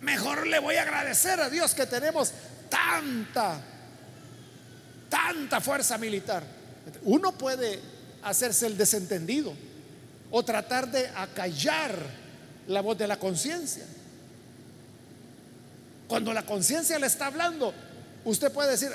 [0.00, 2.32] Mejor le voy a agradecer a Dios que tenemos
[2.70, 3.60] tanta,
[5.10, 6.42] tanta fuerza militar.
[7.02, 7.78] Uno puede
[8.22, 9.54] hacerse el desentendido
[10.30, 12.27] o tratar de acallar
[12.68, 13.84] la voz de la conciencia.
[16.06, 17.74] Cuando la conciencia le está hablando,
[18.24, 18.90] usted puede decir,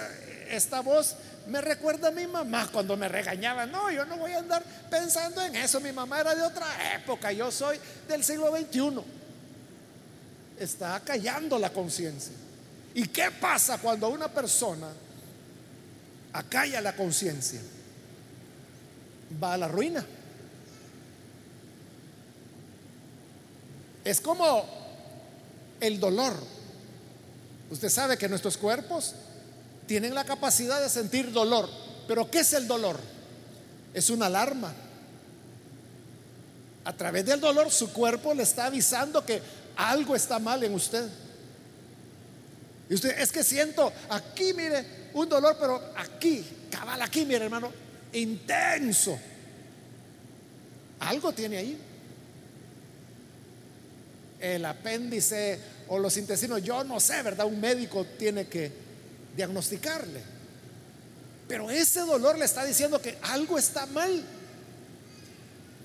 [0.49, 1.15] esta voz
[1.47, 3.65] me recuerda a mi mamá cuando me regañaba.
[3.65, 5.79] No, yo no voy a andar pensando en eso.
[5.79, 9.01] Mi mamá era de otra época, yo soy del siglo XXI.
[10.59, 12.33] Está callando la conciencia.
[12.95, 14.88] ¿Y qué pasa cuando una persona
[16.31, 17.59] acalla la conciencia?
[19.41, 20.05] Va a la ruina.
[24.03, 24.65] Es como
[25.79, 26.33] el dolor.
[27.69, 29.15] Usted sabe que nuestros cuerpos
[29.87, 31.69] tienen la capacidad de sentir dolor.
[32.07, 32.99] Pero ¿qué es el dolor?
[33.93, 34.73] Es una alarma.
[36.85, 39.41] A través del dolor su cuerpo le está avisando que
[39.75, 41.09] algo está mal en usted.
[42.89, 47.71] Y usted, es que siento aquí, mire, un dolor, pero aquí, cabal aquí, mire hermano,
[48.11, 49.17] intenso.
[50.99, 51.77] Algo tiene ahí.
[54.43, 57.45] El apéndice o los intestinos, yo no sé, ¿verdad?
[57.45, 58.69] Un médico tiene que
[59.38, 60.19] diagnosticarle.
[61.47, 64.21] Pero ese dolor le está diciendo que algo está mal.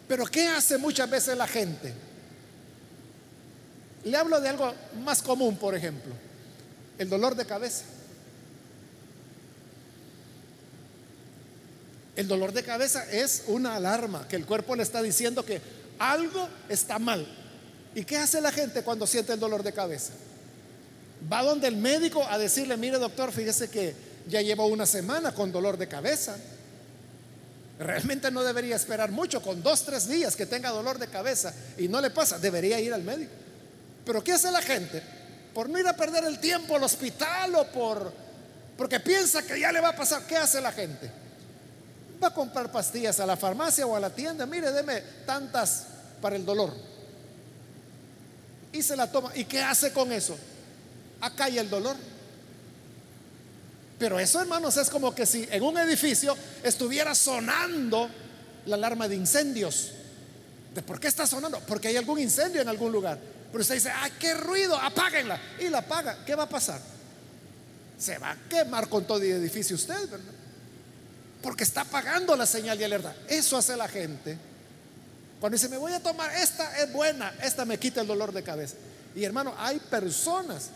[0.08, 1.94] Pero ¿qué hace muchas veces la gente?
[4.02, 6.12] Le hablo de algo más común, por ejemplo,
[6.98, 7.84] el dolor de cabeza.
[12.16, 15.60] El dolor de cabeza es una alarma que el cuerpo le está diciendo que
[16.00, 17.24] algo está mal.
[17.98, 20.12] ¿Y qué hace la gente cuando siente el dolor de cabeza?
[21.32, 23.92] Va donde el médico a decirle, mire doctor, fíjese que
[24.28, 26.36] ya llevo una semana con dolor de cabeza.
[27.76, 31.88] Realmente no debería esperar mucho, con dos, tres días que tenga dolor de cabeza y
[31.88, 33.32] no le pasa, debería ir al médico.
[34.04, 35.02] Pero ¿qué hace la gente?
[35.52, 38.12] Por no ir a perder el tiempo al hospital o por
[38.76, 41.10] porque piensa que ya le va a pasar, ¿qué hace la gente?
[42.22, 45.86] Va a comprar pastillas a la farmacia o a la tienda, mire, deme tantas
[46.22, 46.97] para el dolor.
[48.72, 49.32] Y se la toma.
[49.34, 50.36] ¿Y qué hace con eso?
[51.20, 51.96] Acalla el dolor.
[53.98, 58.08] Pero eso, hermanos, es como que si en un edificio estuviera sonando
[58.66, 59.92] la alarma de incendios.
[60.74, 61.58] ¿De por qué está sonando?
[61.60, 63.18] Porque hay algún incendio en algún lugar.
[63.50, 64.76] Pero usted dice, ¡ay, qué ruido!
[64.76, 65.40] Apáguenla.
[65.58, 66.24] Y la apaga.
[66.24, 66.80] ¿Qué va a pasar?
[67.98, 70.32] Se va a quemar con todo el edificio usted, ¿verdad?
[71.42, 73.16] Porque está apagando la señal de alerta.
[73.28, 74.38] Eso hace la gente.
[75.40, 78.42] Cuando dice, me voy a tomar, esta es buena, esta me quita el dolor de
[78.42, 78.76] cabeza.
[79.14, 80.70] Y hermano, hay personas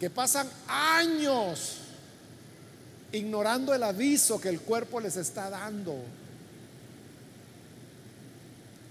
[0.00, 1.78] que pasan años
[3.12, 5.96] ignorando el aviso que el cuerpo les está dando.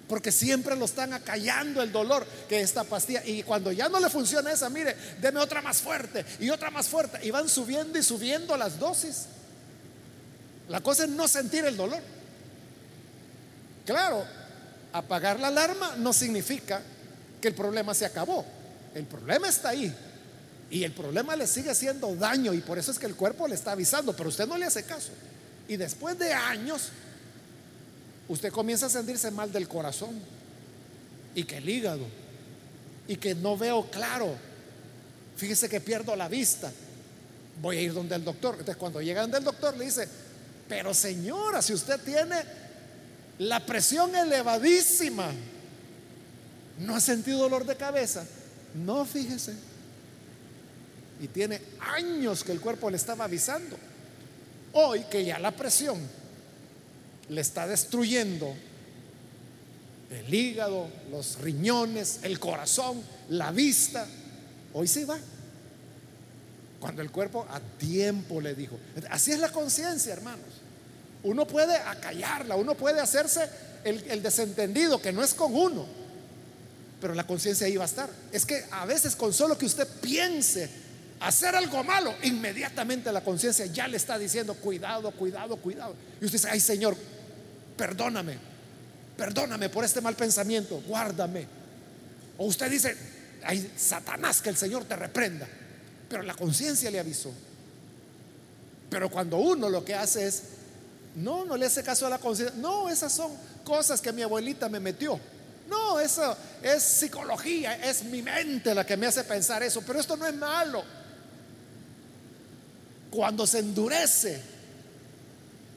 [0.07, 3.25] Porque siempre lo están acallando el dolor que esta pastilla.
[3.25, 6.87] Y cuando ya no le funciona esa, mire, deme otra más fuerte y otra más
[6.87, 7.19] fuerte.
[7.25, 9.27] Y van subiendo y subiendo las dosis.
[10.67, 12.01] La cosa es no sentir el dolor.
[13.85, 14.25] Claro,
[14.93, 16.81] apagar la alarma no significa
[17.41, 18.45] que el problema se acabó.
[18.93, 19.93] El problema está ahí.
[20.69, 23.55] Y el problema le sigue haciendo daño y por eso es que el cuerpo le
[23.55, 25.11] está avisando, pero usted no le hace caso.
[25.67, 26.89] Y después de años,
[28.27, 30.17] usted comienza a sentirse mal del corazón
[31.35, 32.05] y que el hígado
[33.07, 34.33] y que no veo claro.
[35.35, 36.71] Fíjese que pierdo la vista.
[37.61, 38.53] Voy a ir donde el doctor.
[38.53, 40.07] Entonces cuando llegan del doctor le dice,
[40.69, 42.35] pero señora, si usted tiene
[43.41, 45.31] la presión elevadísima,
[46.77, 48.23] ¿no ha sentido dolor de cabeza?
[48.75, 49.55] No, fíjese.
[51.19, 53.77] y tiene años que el cuerpo le estaba avisando.
[54.73, 55.99] Hoy que ya la presión
[57.29, 58.55] le está destruyendo
[60.11, 64.05] el hígado, los riñones, el corazón, la vista,
[64.73, 65.17] hoy sí va.
[66.79, 68.77] Cuando el cuerpo a tiempo le dijo.
[69.09, 70.60] Así es la conciencia, hermanos.
[71.23, 73.47] Uno puede acallarla, uno puede hacerse
[73.83, 75.85] el, desentendido, que no es con uno,
[76.99, 78.09] pero la conciencia ahí va a estar.
[78.31, 80.69] Es que a veces con solo que usted piense
[81.19, 85.95] hacer algo malo, inmediatamente la conciencia ya le está diciendo, cuidado, cuidado, cuidado.
[86.19, 86.95] Y usted dice, ay Señor,
[87.77, 88.37] perdóname,
[89.15, 91.45] perdóname por este mal pensamiento, guárdame.
[92.37, 92.95] O usted dice,
[93.43, 95.47] ay Satanás, que el Señor te reprenda.
[96.09, 97.31] Pero la conciencia le avisó.
[98.89, 100.43] Pero cuando uno lo que hace es,
[101.15, 102.57] no, no le hace caso a la conciencia.
[102.59, 103.31] No, esas son
[103.63, 105.19] cosas que mi abuelita me metió.
[105.67, 109.81] No, eso es psicología, es mi mente la que me hace pensar eso.
[109.85, 110.83] Pero esto no es malo.
[113.09, 114.41] Cuando se endurece,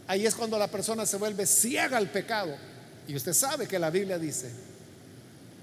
[0.07, 2.57] ahí es cuando la persona se vuelve ciega al pecado.
[3.07, 4.51] Y usted sabe que la Biblia dice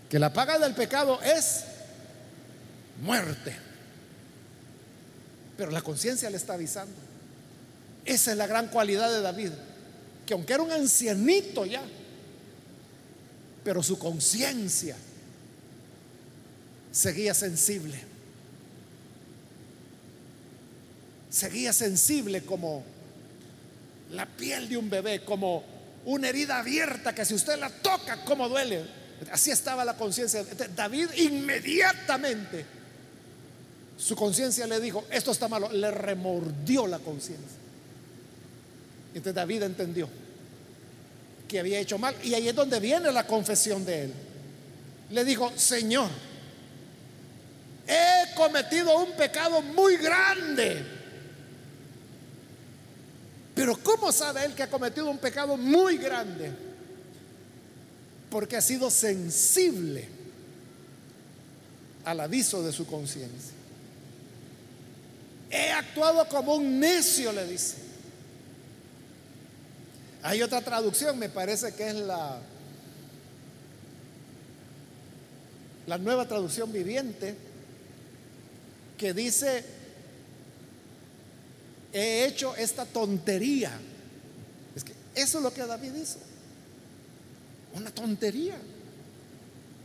[0.10, 1.64] que la paga del pecado es
[3.02, 3.56] muerte.
[5.58, 7.11] Pero la conciencia le está avisando.
[8.06, 9.52] Esa es la gran cualidad de David,
[10.26, 11.84] que aunque era un ancianito ya,
[13.64, 14.96] pero su conciencia
[16.92, 18.12] seguía sensible.
[21.32, 22.84] seguía sensible como
[24.12, 25.64] la piel de un bebé, como
[26.06, 28.86] una herida abierta que si usted la toca, como duele.
[29.32, 30.44] Así estaba la conciencia.
[30.76, 32.66] David inmediatamente,
[33.98, 37.61] su conciencia le dijo, esto está malo, le remordió la conciencia.
[39.14, 40.10] Entonces David entendió
[41.48, 42.16] que había hecho mal.
[42.24, 44.14] Y ahí es donde viene la confesión de él.
[45.10, 46.10] Le dijo, Señor,
[47.88, 51.02] he cometido un pecado muy grande
[53.62, 56.52] pero ¿cómo sabe él que ha cometido un pecado muy grande?
[58.30, 60.08] Porque ha sido sensible
[62.06, 63.54] al aviso de su conciencia.
[65.50, 67.76] He actuado como un necio, le dice.
[70.24, 72.40] Hay otra traducción, me parece que es la,
[75.88, 77.36] la nueva traducción viviente,
[78.98, 79.64] que dice,
[81.92, 83.72] he hecho esta tontería.
[84.76, 86.20] Es que eso es lo que David hizo.
[87.74, 88.58] Una tontería.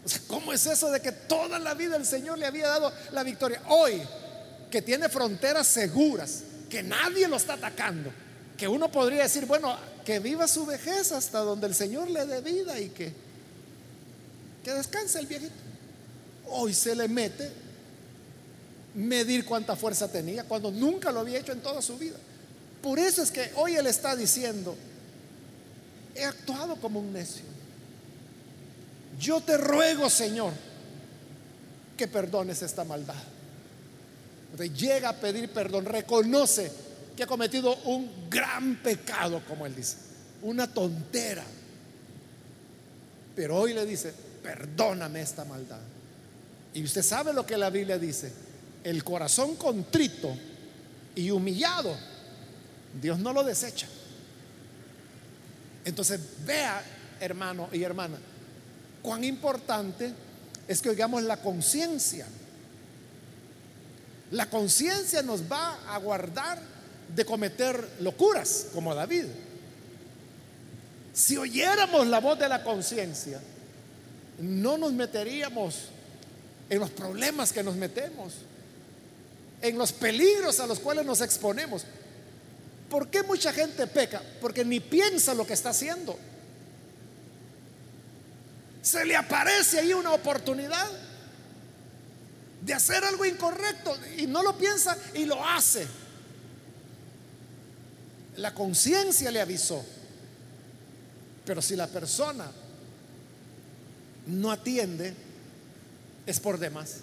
[0.04, 2.92] O sea, ¿cómo es eso de que toda la vida el Señor le había dado
[3.12, 3.62] la victoria?
[3.68, 4.02] Hoy,
[4.70, 8.12] que tiene fronteras seguras, que nadie lo está atacando,
[8.56, 12.40] que uno podría decir, bueno, que viva su vejez hasta donde el Señor le dé
[12.40, 13.12] vida y que,
[14.62, 15.52] que descanse el viejito.
[16.48, 17.50] Hoy se le mete
[18.94, 22.16] medir cuánta fuerza tenía cuando nunca lo había hecho en toda su vida.
[22.80, 24.76] Por eso es que hoy él está diciendo,
[26.14, 27.42] he actuado como un necio.
[29.18, 30.52] Yo te ruego, Señor,
[31.96, 33.16] que perdones esta maldad.
[34.76, 36.85] llega a pedir perdón, reconoce
[37.16, 39.96] que ha cometido un gran pecado, como él dice,
[40.42, 41.44] una tontera.
[43.34, 45.80] Pero hoy le dice, perdóname esta maldad.
[46.74, 48.32] Y usted sabe lo que la Biblia dice,
[48.84, 50.36] el corazón contrito
[51.14, 51.96] y humillado,
[53.00, 53.88] Dios no lo desecha.
[55.84, 56.82] Entonces vea,
[57.20, 58.18] hermano y hermana,
[59.00, 60.12] cuán importante
[60.68, 62.26] es que oigamos la conciencia.
[64.32, 66.75] La conciencia nos va a guardar
[67.14, 69.24] de cometer locuras como David.
[71.12, 73.40] Si oyéramos la voz de la conciencia,
[74.38, 75.88] no nos meteríamos
[76.68, 78.34] en los problemas que nos metemos
[79.62, 81.84] en los peligros a los cuales nos exponemos.
[82.88, 84.22] ¿Por qué mucha gente peca?
[84.40, 86.16] Porque ni piensa lo que está haciendo.
[88.82, 90.88] Se le aparece ahí una oportunidad
[92.62, 95.86] de hacer algo incorrecto y no lo piensa y lo hace.
[98.36, 99.84] La conciencia le avisó.
[101.44, 102.50] Pero si la persona
[104.26, 105.14] no atiende,
[106.26, 106.96] es por demás.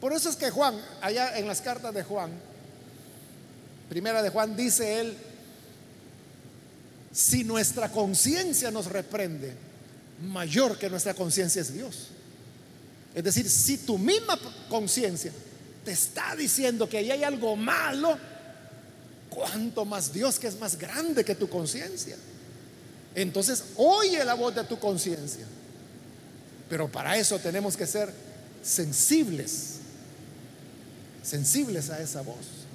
[0.00, 2.30] Por eso es que Juan, allá en las cartas de Juan,
[3.88, 5.16] primera de Juan, dice él,
[7.12, 9.54] si nuestra conciencia nos reprende,
[10.22, 12.08] mayor que nuestra conciencia es Dios.
[13.14, 15.32] Es decir, si tu misma conciencia
[15.84, 18.18] te está diciendo que ahí hay algo malo,
[19.34, 22.16] cuánto más Dios que es más grande que tu conciencia.
[23.14, 25.46] Entonces, oye la voz de tu conciencia.
[26.68, 28.12] Pero para eso tenemos que ser
[28.62, 29.82] sensibles
[31.22, 32.66] sensibles a esa voz.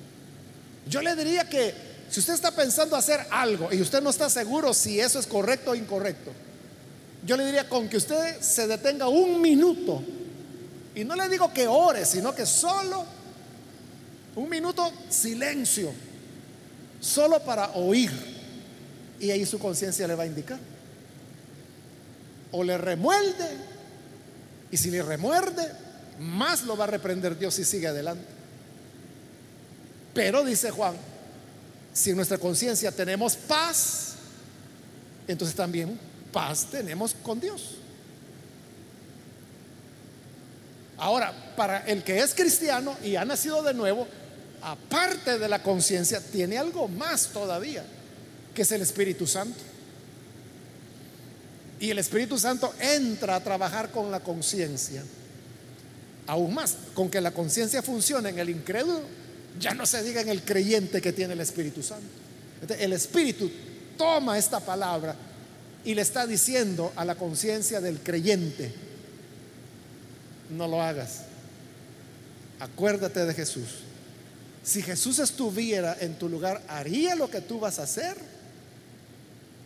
[0.90, 1.74] Yo le diría que
[2.10, 5.72] si usted está pensando hacer algo y usted no está seguro si eso es correcto
[5.72, 6.32] o incorrecto,
[7.26, 10.02] yo le diría con que usted se detenga un minuto
[10.96, 13.04] y no le digo que ore, sino que solo
[14.36, 15.92] un minuto silencio,
[17.00, 18.12] solo para oír.
[19.20, 20.60] Y ahí su conciencia le va a indicar.
[22.52, 23.58] O le remuerde,
[24.72, 25.72] y si le remuerde,
[26.20, 28.26] más lo va a reprender Dios si sigue adelante.
[30.14, 30.96] Pero dice Juan,
[31.94, 34.14] si en nuestra conciencia tenemos paz,
[35.28, 36.00] entonces también
[36.32, 37.76] paz tenemos con Dios.
[40.98, 44.08] Ahora, para el que es cristiano y ha nacido de nuevo,
[44.62, 47.86] aparte de la conciencia, tiene algo más todavía,
[48.54, 49.60] que es el Espíritu Santo.
[51.80, 55.04] Y el Espíritu Santo entra a trabajar con la conciencia.
[56.26, 59.02] Aún más, con que la conciencia funcione en el incrédulo,
[59.60, 62.08] ya no se diga en el creyente que tiene el Espíritu Santo.
[62.80, 63.50] el Espíritu
[63.98, 65.16] toma esta palabra
[65.84, 68.74] y le está diciendo a la conciencia del creyente,
[70.50, 71.22] no lo hagas.
[72.60, 73.87] Acuérdate de Jesús.
[74.68, 78.18] Si Jesús estuviera en tu lugar, ¿haría lo que tú vas a hacer?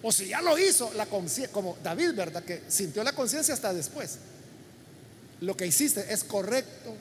[0.03, 1.07] O si ya lo hizo, la
[1.51, 2.43] como David, ¿verdad?
[2.43, 4.19] Que sintió la conciencia hasta después.
[5.39, 6.93] Lo que hiciste es correcto.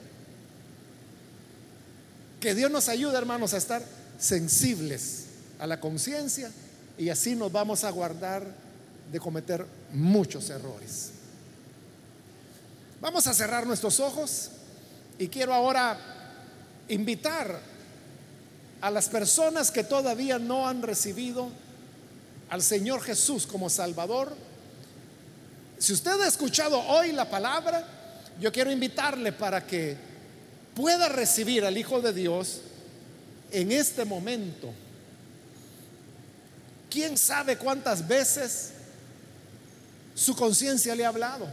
[2.39, 3.83] Que Dios nos ayude, hermanos, a estar
[4.17, 5.25] sensibles
[5.59, 6.51] a la conciencia
[6.97, 8.47] y así nos vamos a guardar
[9.11, 11.11] de cometer muchos errores.
[12.99, 14.49] Vamos a cerrar nuestros ojos
[15.19, 15.99] y quiero ahora
[16.87, 17.70] invitar
[18.81, 21.49] a las personas que todavía no han recibido
[22.49, 24.35] al Señor Jesús como Salvador.
[25.77, 27.85] Si usted ha escuchado hoy la palabra,
[28.39, 29.95] yo quiero invitarle para que
[30.75, 32.61] pueda recibir al Hijo de Dios
[33.51, 34.73] en este momento.
[36.89, 38.71] ¿Quién sabe cuántas veces
[40.15, 41.47] su conciencia le ha hablado?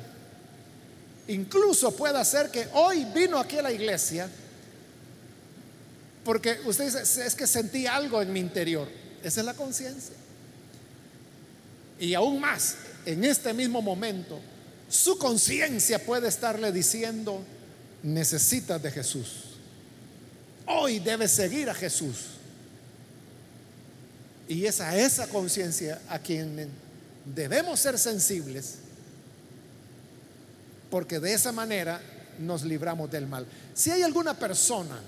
[1.29, 4.29] Incluso puede ser que hoy vino aquí a la iglesia
[6.29, 8.87] porque usted dice, es que sentí algo en mi interior.
[9.23, 10.15] Esa es la conciencia.
[11.99, 12.77] Y aún más,
[13.07, 14.39] en este mismo momento,
[14.91, 17.43] su conciencia puede estarle diciendo,
[18.03, 19.57] necesitas de Jesús.
[20.67, 22.27] Hoy debes seguir a Jesús.
[24.49, 26.69] Y es a esa conciencia a quien
[27.25, 28.75] debemos ser sensibles,
[30.91, 32.03] porque de esa manera
[32.39, 33.47] nos libramos del mal.
[33.73, 35.01] Si hay alguna persona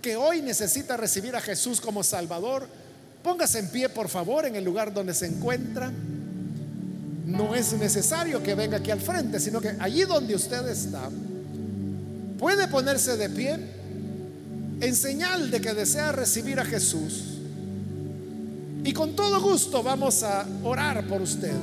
[0.00, 2.68] que hoy necesita recibir a Jesús como Salvador,
[3.22, 5.92] póngase en pie, por favor, en el lugar donde se encuentra.
[7.26, 11.10] No es necesario que venga aquí al frente, sino que allí donde usted está,
[12.38, 13.58] puede ponerse de pie
[14.80, 17.38] en señal de que desea recibir a Jesús.
[18.84, 21.56] Y con todo gusto vamos a orar por usted.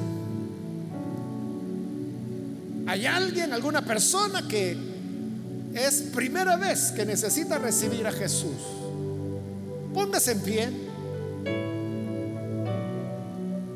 [2.88, 4.95] ¿Hay alguien, alguna persona que
[5.76, 8.56] es primera vez que necesita recibir a Jesús?
[9.94, 10.70] Póngase en pie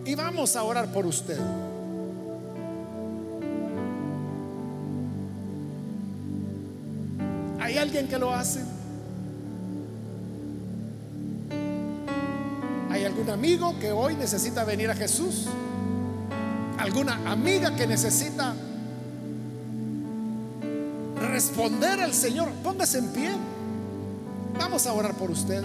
[0.05, 1.37] y vamos a orar por usted.
[7.59, 8.61] ¿Hay alguien que lo hace?
[12.89, 15.47] ¿Hay algún amigo que hoy necesita venir a Jesús?
[16.77, 18.55] ¿Alguna amiga que necesita
[21.39, 22.49] responder al Señor?
[22.61, 23.29] Póngase en pie.
[24.57, 25.63] Vamos a orar por usted.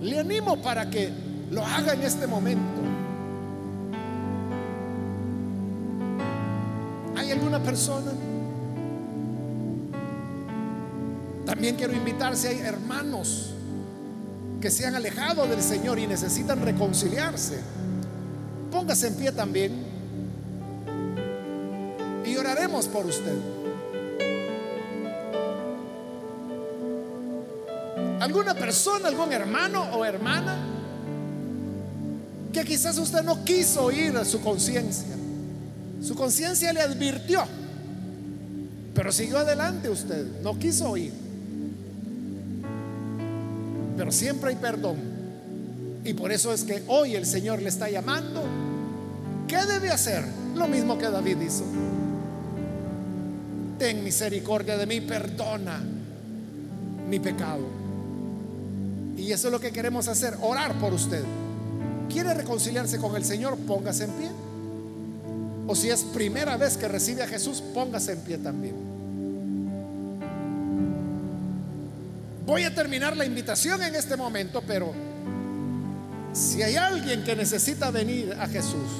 [0.00, 1.12] Le animo para que
[1.50, 2.80] lo haga en este momento.
[7.16, 8.12] ¿Hay alguna persona?
[11.44, 13.54] También quiero invitar si hay hermanos
[14.60, 17.58] que se han alejado del Señor y necesitan reconciliarse.
[18.70, 19.89] Póngase en pie también
[22.88, 23.36] por usted.
[28.20, 30.56] ¿Alguna persona, algún hermano o hermana
[32.52, 35.16] que quizás usted no quiso oír a su conciencia?
[36.02, 37.44] Su conciencia le advirtió,
[38.94, 41.12] pero siguió adelante usted, no quiso oír
[44.00, 44.96] pero siempre hay perdón.
[46.06, 48.42] Y por eso es que hoy el Señor le está llamando.
[49.46, 50.24] ¿Qué debe hacer?
[50.56, 51.64] Lo mismo que David hizo.
[53.80, 55.80] Ten misericordia de mí, perdona
[57.08, 57.64] mi pecado.
[59.16, 61.24] Y eso es lo que queremos hacer, orar por usted.
[62.10, 63.56] ¿Quiere reconciliarse con el Señor?
[63.56, 64.28] Póngase en pie.
[65.66, 68.74] O si es primera vez que recibe a Jesús, póngase en pie también.
[72.44, 74.92] Voy a terminar la invitación en este momento, pero
[76.34, 78.90] si hay alguien que necesita venir a Jesús,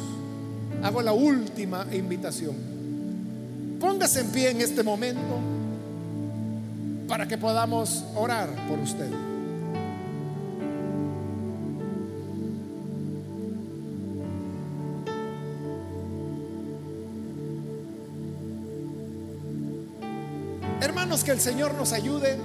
[0.82, 2.69] hago la última invitación.
[3.80, 5.40] Póngase en pie en este momento
[7.08, 9.10] para que podamos orar por usted.
[20.82, 22.36] Hermanos, que el Señor nos ayude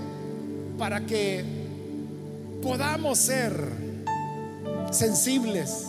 [0.77, 1.43] para que
[2.63, 3.51] podamos ser
[4.91, 5.85] sensibles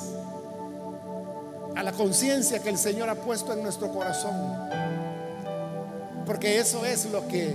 [1.76, 4.34] a la conciencia que el Señor ha puesto en nuestro corazón.
[6.26, 7.54] Porque eso es lo que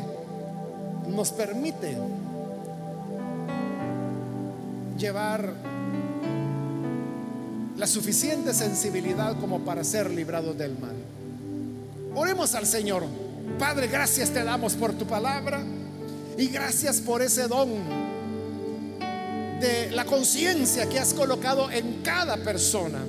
[1.07, 1.97] nos permite
[4.97, 5.53] llevar
[7.76, 10.95] la suficiente sensibilidad como para ser librados del mal.
[12.15, 13.03] Oremos al Señor.
[13.59, 15.61] Padre, gracias te damos por tu palabra
[16.38, 17.69] y gracias por ese don
[19.59, 22.99] de la conciencia que has colocado en cada persona.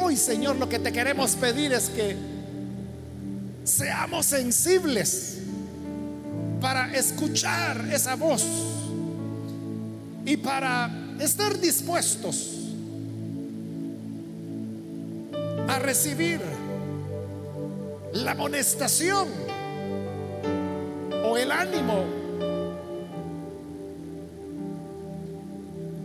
[0.00, 2.31] Hoy, Señor, lo que te queremos pedir es que
[3.64, 5.38] seamos sensibles
[6.60, 8.44] para escuchar esa voz
[10.24, 10.90] y para
[11.20, 12.58] estar dispuestos
[15.68, 16.40] a recibir
[18.12, 19.28] la amonestación
[21.24, 22.04] o el ánimo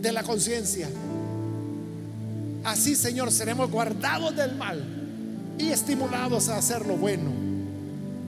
[0.00, 0.88] de la conciencia.
[2.64, 4.84] Así, Señor, seremos guardados del mal
[5.58, 7.47] y estimulados a hacer lo bueno.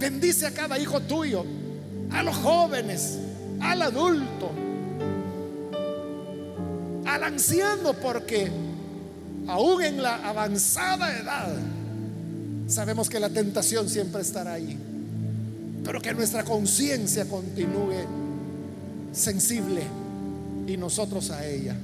[0.01, 1.45] Bendice a cada hijo tuyo,
[2.11, 3.19] a los jóvenes,
[3.61, 4.51] al adulto,
[7.07, 8.51] al anciano, porque
[9.47, 11.55] aún en la avanzada edad,
[12.71, 14.79] Sabemos que la tentación siempre estará ahí,
[15.85, 18.07] pero que nuestra conciencia continúe
[19.13, 19.83] sensible
[20.69, 21.77] y nosotros a ella.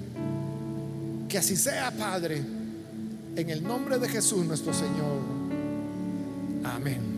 [1.29, 2.41] Que así sea, Padre,
[3.35, 5.23] en el nombre de Jesús nuestro Señor.
[6.63, 7.16] Amén.